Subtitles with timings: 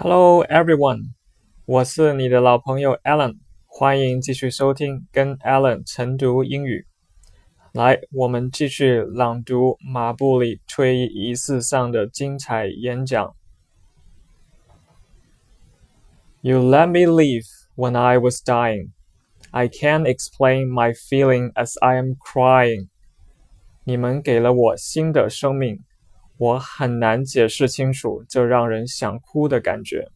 [0.00, 1.10] Hello everyone，
[1.64, 6.86] 我是你的老朋友 Alan，欢迎继续收听跟 Alan 晨读英语。
[7.72, 13.34] 来，我们继续朗读马布里退役仪式上的精彩演讲。
[16.42, 18.90] You let me live when I was dying.
[19.50, 22.86] I can't explain my feeling as I am crying.
[23.82, 25.80] 你们给了我新的生命。
[26.38, 30.08] 我很难解释清楚这让人想哭的感觉。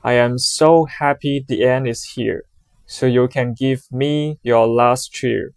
[0.00, 2.42] I am so happy the end is here,
[2.86, 5.52] so you can give me your last cheer.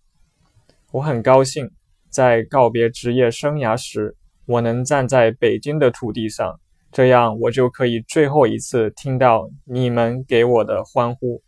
[0.92, 1.72] 我很高兴，
[2.10, 6.60] 在告别职业生涯时，我能站在北京的土地上，
[6.92, 11.42] 这样我就可以最后一次听到你们给我的欢呼。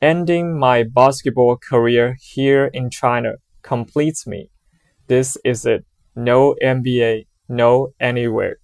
[0.00, 4.50] Ending my basketball career here in China completes me.
[5.06, 5.84] This is it.
[6.18, 8.56] No NBA, no anywhere。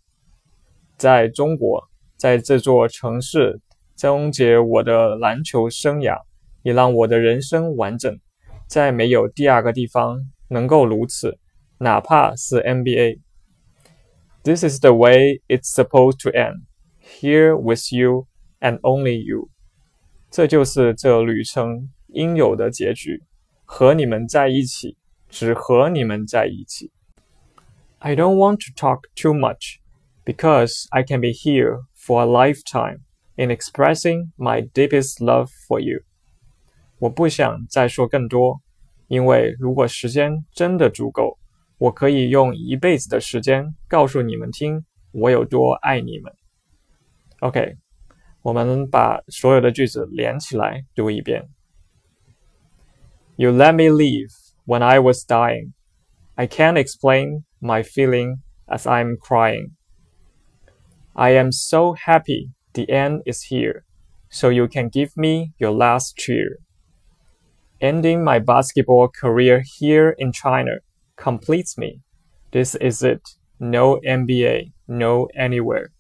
[0.97, 3.61] 在中国，在这座城市
[3.95, 6.23] 终结我的篮球生涯，
[6.63, 8.19] 也让我的人生完整。
[8.67, 10.19] 再没有第二个地方
[10.49, 11.39] 能够如此，
[11.77, 13.19] 哪怕是 NBA。
[14.43, 16.63] This is the way it's supposed to end.
[17.03, 18.29] Here with you
[18.61, 19.51] and only you。
[20.31, 23.23] 这就是这旅程应有的结局，
[23.67, 24.97] 和你们在一起，
[25.29, 26.91] 只和你们在一起。
[28.02, 29.80] I don't want to talk too much
[30.24, 33.00] because I can be here for a lifetime
[33.36, 36.04] in expressing my deepest love for you.
[37.00, 38.62] 我不想再说更多，
[39.08, 41.38] 因为如果时间真的足够，
[41.78, 46.34] 我可以用一辈子的时间告诉你们听我有多爱你们。
[47.42, 47.76] OK，
[48.42, 51.48] 我们把所有的句子连起来读一遍。
[53.36, 54.32] You let me live
[54.66, 55.74] when I was dying.
[56.37, 59.77] I can't explain my feeling as I'm crying.
[61.15, 63.85] I am so happy the end is here,
[64.31, 66.57] so you can give me your last cheer.
[67.83, 70.77] Ending my basketball career here in China
[71.17, 72.01] completes me.
[72.53, 73.23] This is it.
[73.61, 75.91] No NBA, no anywhere.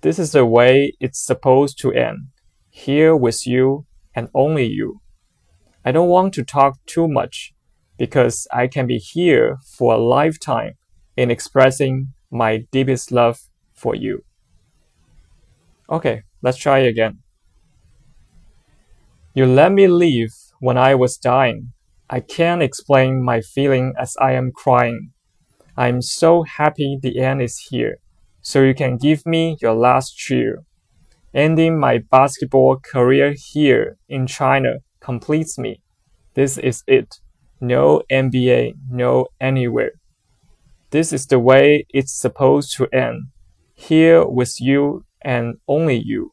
[0.00, 2.28] This is the way it's supposed to end.
[2.68, 5.00] Here with you and only you.
[5.84, 7.52] I don't want to talk too much
[7.98, 10.74] because I can be here for a lifetime
[11.16, 13.40] in expressing my deepest love
[13.74, 14.22] for you.
[15.88, 17.18] Okay, let's try again.
[19.34, 21.72] You let me leave when I was dying.
[22.08, 25.12] I can't explain my feeling as I am crying.
[25.76, 27.98] I'm so happy the end is here,
[28.40, 30.64] so you can give me your last cheer.
[31.34, 35.82] Ending my basketball career here in China completes me.
[36.34, 37.20] This is it
[37.60, 39.92] no NBA, no anywhere.
[40.90, 43.28] This is the way it's supposed to end.
[43.74, 46.32] Here with you and only you.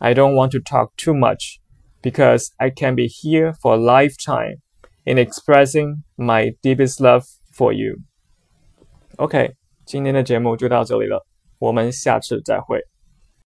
[0.00, 1.60] I don't want to talk too much
[2.02, 4.62] because I can be here for a lifetime
[5.04, 7.98] in expressing my deepest love for you.
[9.16, 11.26] OK，今天的节目就到这里了，
[11.58, 12.80] 我们下次再会。